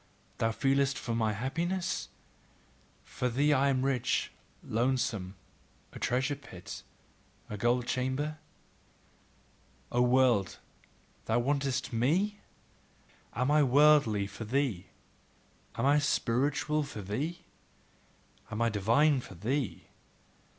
[0.39, 2.09] Thou feelest for my happiness?
[3.03, 4.31] For thee am I rich,
[4.63, 5.35] lonesome,
[5.93, 6.81] a treasure pit,
[7.51, 8.39] a gold chamber?
[9.91, 10.57] O world,
[11.25, 12.39] thou wantest ME?
[13.35, 14.87] Am I worldly for thee?
[15.75, 17.43] Am I spiritual for thee?
[18.49, 19.85] Am I divine for thee?